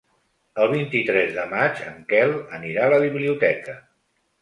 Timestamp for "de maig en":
1.37-2.01